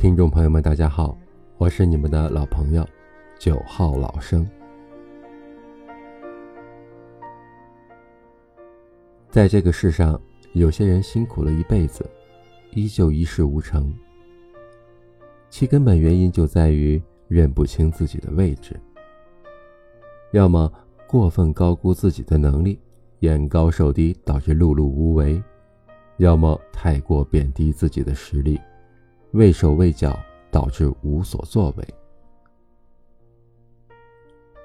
[0.00, 1.14] 听众朋友们，大家好，
[1.58, 2.88] 我是你们的老朋友
[3.38, 4.48] 九号老生。
[9.28, 10.18] 在这个世上，
[10.54, 12.02] 有些人辛苦了一辈子，
[12.70, 13.92] 依旧一事无成，
[15.50, 18.80] 其根本原因就在于认不清自己的位置，
[20.32, 20.72] 要么
[21.06, 22.80] 过分高估自己的能力，
[23.18, 25.38] 眼高手低，导致碌碌无为；
[26.16, 28.58] 要么太过贬低自己的实力。
[29.32, 30.18] 畏手畏脚，
[30.50, 31.94] 导致无所作为。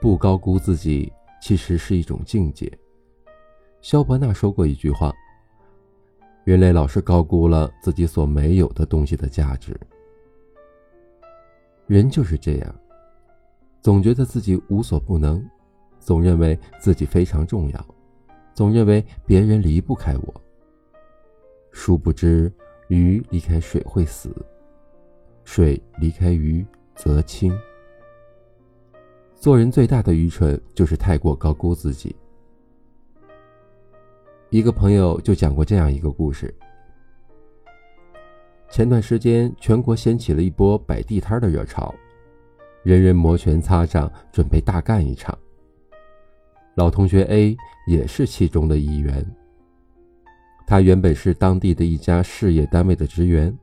[0.02, 2.72] 不高估自己，其实是一种境界。
[3.82, 5.14] 萧伯纳说过一句话
[6.44, 9.80] ：“人类老是高估了自己所没有的东西的价值。”
[11.86, 12.76] 人就是这样，
[13.82, 15.48] 总觉得自己无所不能，
[16.00, 17.86] 总认为自己非常重要，
[18.55, 20.41] 总认为别人离不开我。
[21.72, 22.52] 殊不知，
[22.88, 24.35] 鱼离开水会死。
[25.46, 26.65] 水离开鱼
[26.96, 27.57] 则清。
[29.35, 32.13] 做人最大的愚蠢就是太过高估自己。
[34.49, 36.54] 一个朋友就讲过这样一个故事：
[38.70, 41.93] 前段时间全国掀起了一波摆地摊的热潮，
[42.84, 45.38] 人人摩拳擦掌，准备大干一场。
[46.76, 47.55] 老同学 A
[47.88, 49.26] 也是其中的一员。
[50.68, 53.55] 他原本是当地的一家事业单位的职员。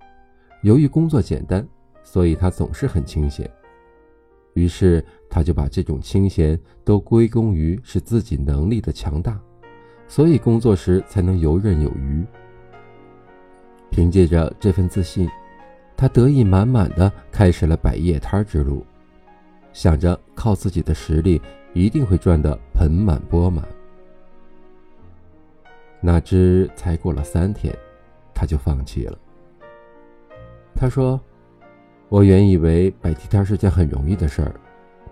[0.62, 1.66] 由于工作简单，
[2.02, 3.48] 所以他总是很清闲。
[4.54, 9.40] 于是他就把这种清闲都归功于是自己能力的强大，
[10.06, 12.24] 所以工作时才能游刃有余。
[13.90, 15.28] 凭借着这份自信，
[15.96, 18.84] 他得意满满的开始了摆夜摊之路，
[19.72, 21.40] 想着靠自己的实力
[21.72, 23.66] 一定会赚得盆满钵满。
[26.00, 27.74] 哪知才过了三天，
[28.34, 29.18] 他就放弃了。
[30.74, 31.20] 他说
[32.08, 34.54] ：“我原以为摆地摊是件很容易的事儿，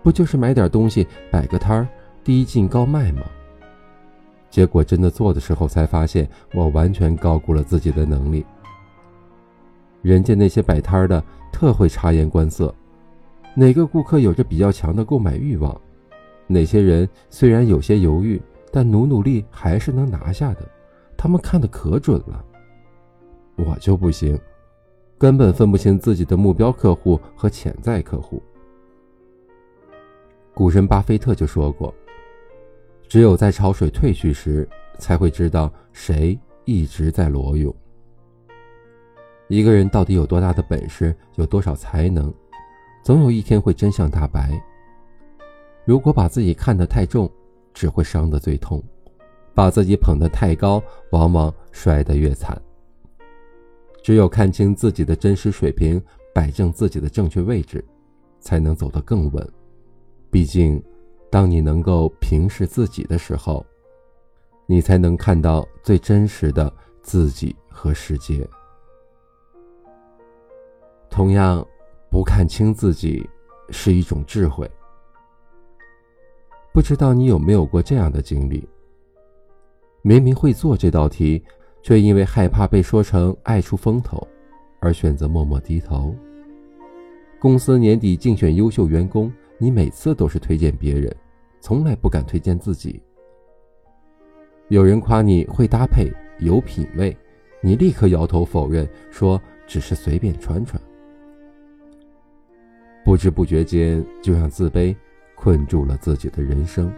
[0.03, 1.87] 不就是买点东西摆个摊儿，
[2.23, 3.21] 低进高卖吗？
[4.49, 8.45] 结果真的做的时候，才发现我完全高估了自己的能力。
[10.01, 11.23] 人家那些摆摊的
[11.53, 12.73] 特会察言观色，
[13.55, 15.79] 哪个顾客有着比较强的购买欲望，
[16.47, 18.41] 哪些人虽然有些犹豫，
[18.73, 20.67] 但努努力还是能拿下的，
[21.15, 22.43] 他们看的可准了。
[23.55, 24.37] 我就不行。”
[25.21, 28.41] 根本分不清自己的目标客户和潜在客户。
[30.51, 31.93] 股神巴菲特就说过
[33.07, 34.67] ：“只有在潮水退去时，
[34.97, 37.71] 才会知道谁一直在裸泳。”
[39.47, 42.33] 一个人到底有多大的本事，有多少才能，
[43.03, 44.59] 总有一天会真相大白。
[45.85, 47.29] 如果把自己看得太重，
[47.75, 48.81] 只会伤得最痛；
[49.53, 52.59] 把自己捧得太高，往往摔得越惨。
[54.01, 56.01] 只有看清自己的真实水平，
[56.33, 57.83] 摆正自己的正确位置，
[58.39, 59.47] 才能走得更稳。
[60.31, 60.81] 毕竟，
[61.29, 63.65] 当你能够平视自己的时候，
[64.65, 68.47] 你才能看到最真实的自己和世界。
[71.09, 71.65] 同样，
[72.09, 73.29] 不看清自己
[73.69, 74.69] 是一种智慧。
[76.73, 78.67] 不知道你有没有过这样的经历？
[80.01, 81.43] 明明会做这道题。
[81.81, 84.27] 却因为害怕被说成爱出风头，
[84.79, 86.15] 而选择默默低头。
[87.39, 91.15] 公司年底竞选优秀员工，你每次都是推荐别人，
[91.59, 93.01] 从来不敢推荐自己。
[94.67, 97.15] 有人夸你会搭配、有品味，
[97.61, 100.81] 你立刻摇头否认，说只是随便穿穿。
[103.03, 104.95] 不知不觉间，就让自卑
[105.35, 106.93] 困住了自己的人生，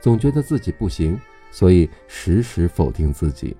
[0.00, 1.16] 总觉得自己不行，
[1.52, 3.56] 所以时时否定自己。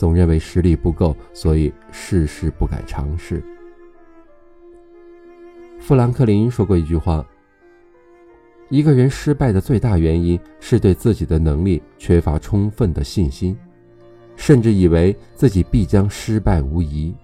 [0.00, 3.44] 总认为实力不够，所以事事不敢尝试。
[5.78, 7.22] 富兰克林说过一句话
[8.70, 13.54] ：“一个人失败的最大原因是对自己的能力缺乏充分的信心，
[14.36, 17.14] 甚至以为自己必将失败无疑。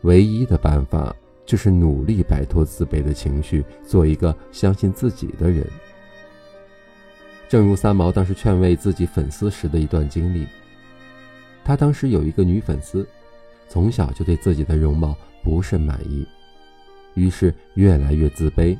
[0.00, 1.14] 唯一的办法
[1.44, 5.62] 就是努力摆脱自卑的情绪，做一个相信自己的人。”
[7.50, 10.46] 正如三毛当时劝慰自己粉丝时的一段经历。
[11.66, 13.04] 他当时有一个女粉丝，
[13.68, 16.24] 从小就对自己的容貌不甚满意，
[17.14, 18.78] 于是越来越自卑，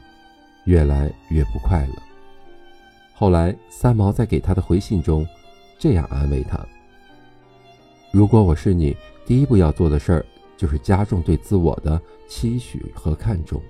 [0.67, 1.95] 越来越不快乐。
[3.13, 5.27] 后来，三毛在给他的回信中，
[5.81, 6.65] 这样安慰他
[8.13, 8.97] ：“如果我是你，
[9.27, 13.61] 第一步要做的事儿，就是加重对自我的期许和看重，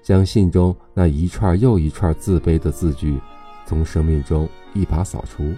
[0.00, 3.18] 将信中那一串又一串自卑的字句，
[3.66, 5.52] 从生命中一把扫除，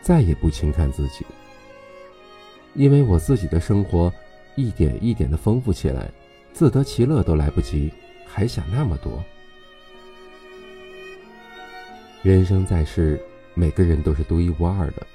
[0.00, 1.26] 再也不轻看自己。”
[2.76, 4.12] 因为我自己的生活，
[4.54, 6.10] 一点一点的丰富起来，
[6.52, 7.90] 自得其乐都来不及，
[8.26, 9.24] 还想那么多？
[12.22, 13.18] 人生在世，
[13.54, 15.06] 每个人都是独一无二的，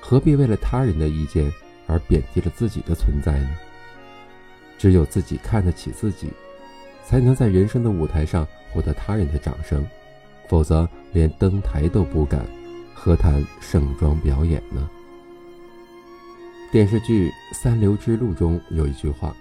[0.00, 1.52] 何必为了他人的意见
[1.86, 3.50] 而贬低了自己的存在呢？
[4.78, 6.30] 只有自己看得起自己，
[7.04, 9.86] 才能在人生的舞台上获得他人的掌声，
[10.48, 12.46] 否则连登台都不敢，
[12.94, 14.88] 何谈盛装表演呢？
[16.72, 19.36] 电视剧《三流之路》中有一句话：“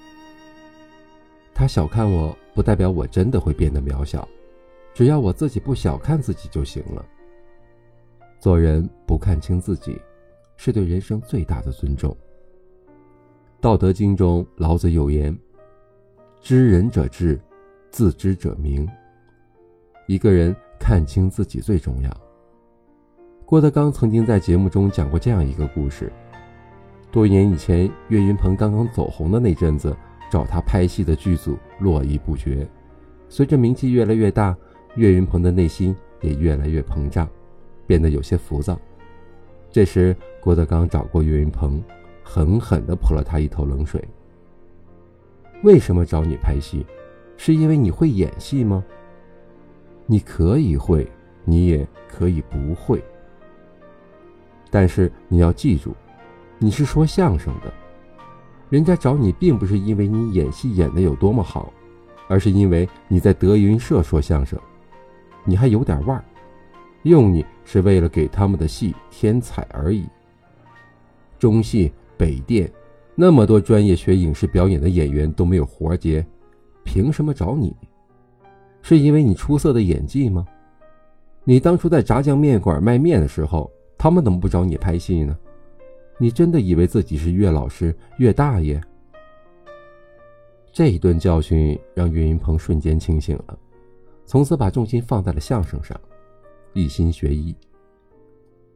[1.56, 4.28] 他小看我不代表我真的会变得渺小，
[4.94, 7.06] 只要我自己不小看自己就行了。”
[8.38, 9.98] 做人不看清自己，
[10.58, 12.12] 是对人生最大的尊重。
[13.62, 15.34] 《道德经》中老子有言
[16.44, 17.40] ：“知人者智，
[17.92, 18.86] 自知者明。”
[20.06, 22.12] 一个人看清自己最重要。
[23.46, 26.12] 郭德纲曾经在节目中讲过这样一个故事。
[27.12, 29.94] 多年以前，岳云鹏刚刚走红的那阵子，
[30.30, 32.66] 找他拍戏的剧组络绎不绝。
[33.28, 34.56] 随着名气越来越大，
[34.96, 37.28] 岳云鹏的内心也越来越膨胀，
[37.86, 38.80] 变得有些浮躁。
[39.70, 41.84] 这时，郭德纲找过岳云鹏，
[42.24, 44.02] 狠狠地泼了他一头冷水
[45.64, 46.86] ：“为什么找你拍戏？
[47.36, 48.82] 是因为你会演戏吗？
[50.06, 51.06] 你可以会，
[51.44, 53.04] 你也可以不会。
[54.70, 55.94] 但是你要记住。”
[56.64, 57.74] 你是说相声的，
[58.70, 61.74] 人家找你并不是因为你演戏演的有多么好，
[62.28, 64.60] 而是因为你在德云社说相声，
[65.44, 66.24] 你还有点腕儿，
[67.02, 70.06] 用你是为了给他们的戏添彩而已。
[71.40, 72.72] 中戏、北电，
[73.16, 76.24] 那么多专业学影视表演的演员都没有活儿接，
[76.84, 77.76] 凭什么找你？
[78.84, 80.46] 是因为你出色的演技吗？
[81.44, 83.68] 你当初在炸酱面馆卖面的时候，
[83.98, 85.36] 他们怎么不找你拍戏呢？
[86.22, 88.80] 你真的以为自己是岳老师、岳大爷？
[90.72, 93.58] 这一顿教训让岳云鹏瞬间清醒了，
[94.24, 96.00] 从此把重心放在了相声上，
[96.74, 97.56] 一心学艺。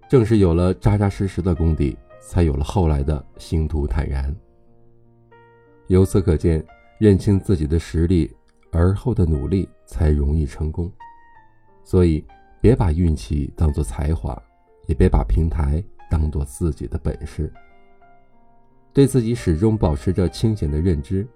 [0.09, 4.36] 正是有了扎扎实实的功底，才有了后来的星途坦然。
[5.86, 6.65] 由此可见，
[6.98, 8.36] 认清自己的实力，
[8.71, 10.91] 而后的努力才容易成功。
[11.83, 12.25] 所以，
[12.59, 14.36] 别把运气当做才华，
[14.88, 15.83] 也别把平台。
[16.09, 17.51] 当做自己的本事，
[18.93, 21.27] 对自己始终保持着清醒的认知，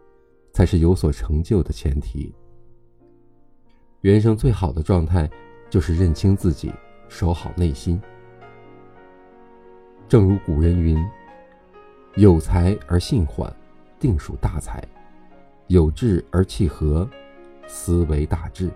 [0.53, 2.33] 才是有所成就的前提。
[4.01, 5.29] 人生最好的状态，
[5.69, 6.71] 就是认清自己，
[7.09, 8.01] 守好内心。
[10.07, 10.97] 正如古人云
[12.15, 13.53] ：“有才而性缓，
[13.99, 14.81] 定属大才；
[15.67, 17.07] 有志而气和，
[17.67, 18.69] 思为大志。”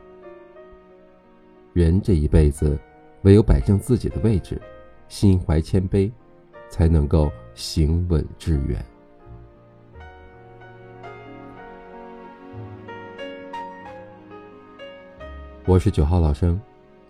[1.74, 2.78] 人这一辈子，
[3.24, 4.62] 唯有摆正自己的位置。
[5.14, 6.12] 心怀谦卑，
[6.70, 8.84] 才能够行稳致远。
[15.68, 16.60] 我是九号老生，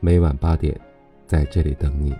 [0.01, 0.77] 每晚八点，
[1.25, 2.13] 在这里等你。